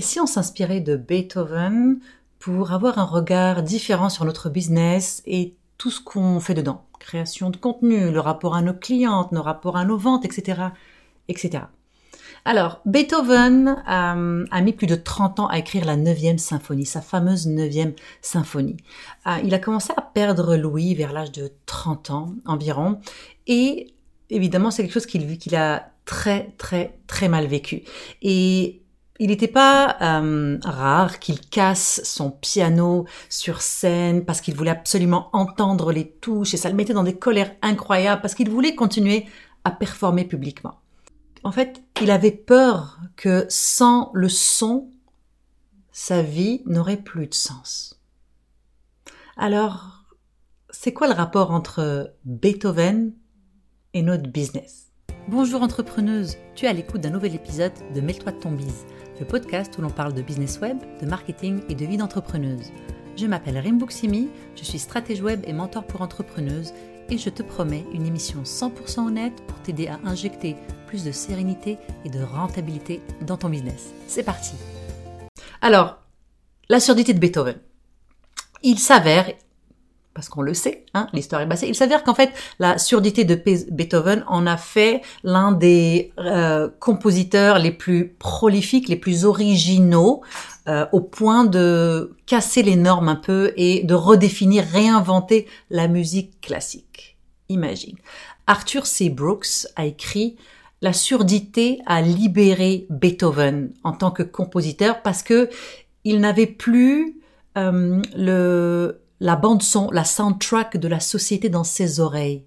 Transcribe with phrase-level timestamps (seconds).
[0.00, 2.00] Et si on s'inspirait de Beethoven
[2.38, 6.86] pour avoir un regard différent sur notre business et tout ce qu'on fait dedans?
[6.98, 10.68] Création de contenu, le rapport à nos clientes, nos rapports à nos ventes, etc.
[11.28, 11.64] etc.
[12.46, 17.02] Alors, Beethoven euh, a mis plus de 30 ans à écrire la 9e symphonie, sa
[17.02, 17.92] fameuse 9e
[18.22, 18.78] symphonie.
[19.26, 23.00] Euh, il a commencé à perdre Louis vers l'âge de 30 ans environ,
[23.46, 23.92] et
[24.30, 27.82] évidemment, c'est quelque chose qu'il qu'il a très, très, très mal vécu.
[28.22, 28.79] Et
[29.20, 35.28] il n'était pas euh, rare qu'il casse son piano sur scène parce qu'il voulait absolument
[35.34, 39.26] entendre les touches et ça le mettait dans des colères incroyables parce qu'il voulait continuer
[39.64, 40.80] à performer publiquement.
[41.44, 44.90] En fait, il avait peur que sans le son,
[45.92, 48.00] sa vie n'aurait plus de sens.
[49.36, 50.14] Alors,
[50.70, 53.12] c'est quoi le rapport entre Beethoven
[53.92, 54.90] et notre business?
[55.28, 58.86] Bonjour entrepreneuse, tu es à l'écoute d'un nouvel épisode de Mêle-toi de ton bise,
[59.24, 62.72] podcast où l'on parle de business web, de marketing et de vie d'entrepreneuse.
[63.16, 66.72] Je m'appelle Rimbuksimi, je suis stratège web et mentor pour entrepreneuses
[67.10, 71.78] et je te promets une émission 100% honnête pour t'aider à injecter plus de sérénité
[72.04, 73.92] et de rentabilité dans ton business.
[74.06, 74.54] C'est parti.
[75.60, 75.98] Alors,
[76.68, 77.58] la surdité de Beethoven.
[78.62, 79.30] Il s'avère,
[80.14, 83.40] parce qu'on le sait, hein, l'histoire est passée, il s'avère qu'en fait, la surdité de
[83.70, 90.22] Beethoven en a fait l'un des euh, compositeurs les plus prolifiques, les plus originaux,
[90.68, 96.40] euh, au point de casser les normes un peu et de redéfinir, réinventer la musique
[96.40, 97.16] classique.
[97.48, 97.96] Imagine.
[98.46, 99.10] Arthur C.
[99.10, 100.36] Brooks a écrit
[100.82, 105.50] la surdité a libéré Beethoven en tant que compositeur parce que
[106.04, 107.20] il n'avait plus
[107.58, 112.44] euh, le, la bande son, la soundtrack de la société dans ses oreilles.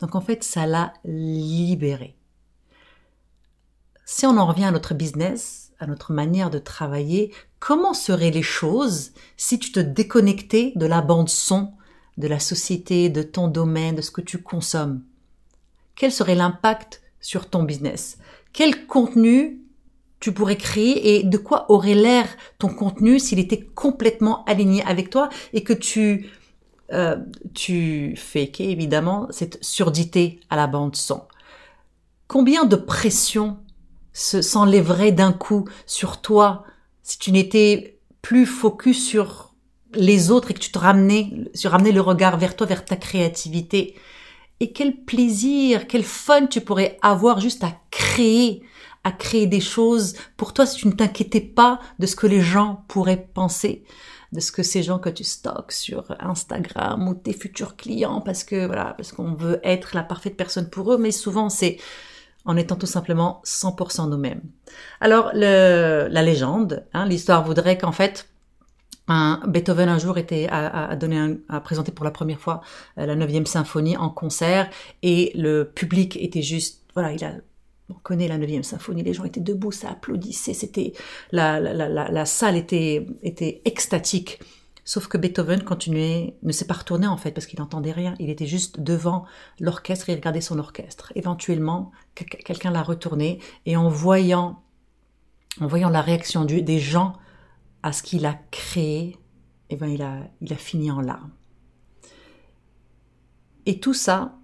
[0.00, 2.16] Donc en fait, ça l'a libéré.
[4.04, 8.42] Si on en revient à notre business, à notre manière de travailler, comment seraient les
[8.42, 11.72] choses si tu te déconnectais de la bande son,
[12.18, 15.02] de la société, de ton domaine, de ce que tu consommes?
[15.96, 18.18] Quel serait l'impact sur ton business?
[18.52, 19.60] Quel contenu
[20.22, 22.28] tu pourrais créer et de quoi aurait l'air
[22.60, 26.30] ton contenu s'il était complètement aligné avec toi et que tu
[26.92, 27.16] euh,
[27.54, 31.22] tu fakais évidemment cette surdité à la bande son.
[32.28, 33.58] Combien de pression
[34.12, 36.64] s'enlèverait d'un coup sur toi
[37.02, 39.54] si tu n'étais plus focus sur
[39.92, 42.94] les autres et que tu te ramenais, sur ramener le regard vers toi, vers ta
[42.94, 43.96] créativité?
[44.60, 48.62] Et quel plaisir, quel fun tu pourrais avoir juste à créer,
[49.04, 52.40] à créer des choses pour toi si tu ne t'inquiétais pas de ce que les
[52.40, 53.84] gens pourraient penser,
[54.32, 58.44] de ce que ces gens que tu stockes sur Instagram ou tes futurs clients parce
[58.44, 61.78] que voilà, parce qu'on veut être la parfaite personne pour eux, mais souvent c'est
[62.44, 64.42] en étant tout simplement 100% nous-mêmes.
[65.00, 68.28] Alors le, la légende, hein, l'histoire voudrait qu'en fait
[69.46, 72.62] Beethoven un jour était à, donner à présenter pour la première fois
[72.98, 74.70] euh, la 9e symphonie en concert
[75.02, 77.32] et le public était juste voilà il a
[77.92, 80.92] on connaît la 9e symphonie les gens étaient debout ça applaudissait c'était
[81.30, 84.40] la, la, salle était était extatique.
[84.84, 88.14] Sauf que Beethoven continuait ne s'est pas retourné en fait parce qu'il n'entendait rien.
[88.18, 89.24] Il était juste devant
[89.60, 91.12] l'orchestre et il regardait son orchestre.
[91.14, 94.62] Éventuellement quelqu'un l'a retourné et en voyant
[95.60, 97.14] en voyant la réaction des gens
[97.82, 99.18] à ce qu'il a créé,
[99.70, 101.32] eh ben il a, il a fini en larmes.
[103.66, 104.38] Et tout ça,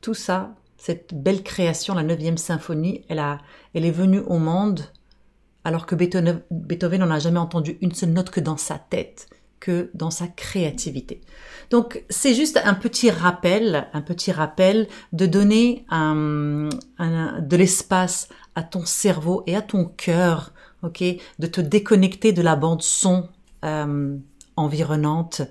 [0.00, 3.38] tout ça, cette belle création, la neuvième symphonie, elle, a,
[3.72, 4.80] elle est venue au monde
[5.62, 9.28] alors que Beethoven n'en a jamais entendu une seule note que dans sa tête,
[9.60, 11.20] que dans sa créativité.
[11.70, 18.64] Donc c'est juste un petit rappel, un petit rappel de donner un, de l'espace à
[18.64, 21.04] ton cerveau et à ton cœur ok,
[21.38, 23.28] de te déconnecter de la bande son
[23.64, 24.16] euh,
[24.56, 25.42] environnante,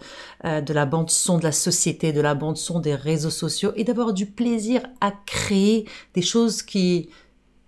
[0.45, 3.71] euh, de la bande son de la société, de la bande son des réseaux sociaux
[3.75, 7.09] et d'avoir du plaisir à créer des choses qui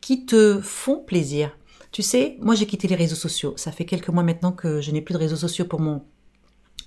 [0.01, 1.57] qui te font plaisir.
[1.91, 3.53] Tu sais, moi j'ai quitté les réseaux sociaux.
[3.55, 6.03] Ça fait quelques mois maintenant que je n'ai plus de réseaux sociaux pour mon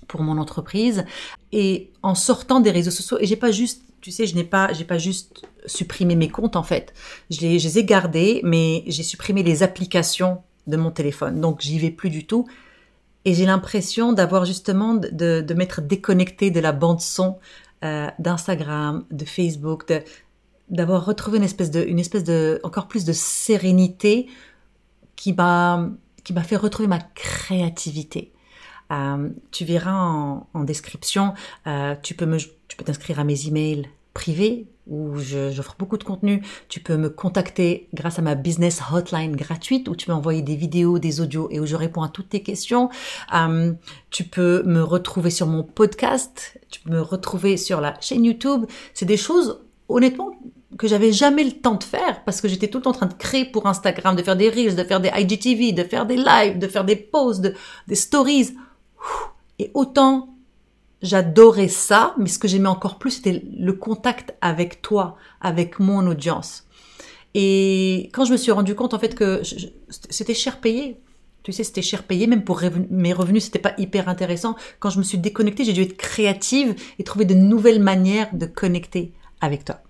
[0.07, 1.05] pour mon entreprise
[1.51, 4.71] et en sortant des réseaux sociaux et j'ai pas juste tu sais, je n'ai pas,
[4.73, 6.93] j'ai pas juste supprimé mes comptes en fait.
[7.29, 11.41] Je les, je les ai gardés, mais j'ai supprimé les applications de mon téléphone.
[11.41, 12.47] Donc j'y vais plus du tout.
[13.27, 17.39] Et j'ai l'impression d'avoir justement de, m'être déconnecté de la bande son
[17.83, 19.83] euh, d'Instagram, de Facebook,
[20.69, 24.27] d'avoir retrouvé une espèce de, encore plus de sérénité
[25.17, 25.89] qui m'a,
[26.45, 28.31] fait retrouver ma créativité.
[28.93, 31.33] Euh, tu verras en, description,
[31.67, 32.37] euh, tu peux
[32.69, 36.41] tu peux t'inscrire à mes emails privé où j'offre beaucoup de contenu.
[36.69, 40.55] Tu peux me contacter grâce à ma business hotline gratuite où tu peux envoyer des
[40.55, 42.89] vidéos, des audios et où je réponds à toutes tes questions.
[43.35, 43.73] Euh,
[44.09, 46.59] tu peux me retrouver sur mon podcast.
[46.71, 48.65] Tu peux me retrouver sur la chaîne YouTube.
[48.95, 50.31] C'est des choses, honnêtement,
[50.79, 53.05] que j'avais jamais le temps de faire parce que j'étais tout le temps en train
[53.05, 56.17] de créer pour Instagram, de faire des reels, de faire des IGTV, de faire des
[56.17, 57.53] lives, de faire des posts,
[57.87, 58.55] des stories.
[59.59, 60.36] Et autant
[61.01, 66.05] j'adorais ça, mais ce que j'aimais encore plus, c'était le contact avec toi, avec mon
[66.07, 66.65] audience.
[67.33, 69.41] Et quand je me suis rendu compte en fait que
[70.09, 70.99] c'était cher payé,
[71.43, 74.55] tu sais, c'était cher payé, même pour mes revenus, c'était pas hyper intéressant.
[74.79, 78.45] Quand je me suis déconnectée, j'ai dû être créative et trouver de nouvelles manières de
[78.45, 79.81] connecter avec toi.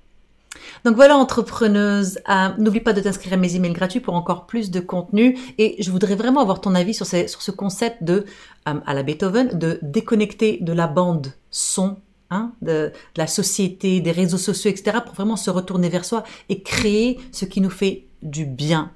[0.85, 4.71] Donc voilà, entrepreneuse, euh, n'oublie pas de t'inscrire à mes emails gratuits pour encore plus
[4.71, 5.37] de contenu.
[5.57, 8.25] Et je voudrais vraiment avoir ton avis sur, ce concept de,
[8.67, 11.97] euh, à la Beethoven, de déconnecter de la bande son,
[12.29, 16.23] hein, de, de, la société, des réseaux sociaux, etc., pour vraiment se retourner vers soi
[16.49, 18.91] et créer ce qui nous fait du bien.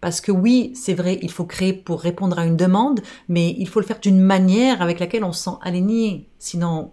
[0.00, 3.68] Parce que oui, c'est vrai, il faut créer pour répondre à une demande, mais il
[3.68, 6.28] faut le faire d'une manière avec laquelle on se sent aligné.
[6.38, 6.92] Sinon,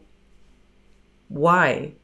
[1.30, 1.96] why?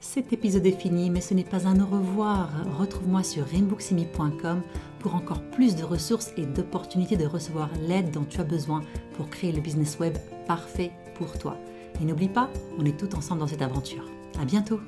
[0.00, 2.50] Cet épisode est fini, mais ce n'est pas un au revoir.
[2.78, 4.62] Retrouve-moi sur rainbooksimi.com
[5.00, 8.82] pour encore plus de ressources et d'opportunités de recevoir l'aide dont tu as besoin
[9.16, 11.56] pour créer le business web parfait pour toi.
[12.00, 14.04] Et n'oublie pas, on est tout ensemble dans cette aventure.
[14.40, 14.80] À bientôt!